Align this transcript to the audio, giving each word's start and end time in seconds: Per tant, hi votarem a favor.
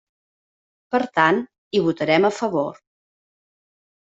Per 0.95 1.01
tant, 1.17 1.41
hi 1.79 1.83
votarem 1.89 2.27
a 2.31 2.33
favor. 2.39 2.81